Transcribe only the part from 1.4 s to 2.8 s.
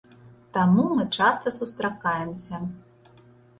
сустракаемся.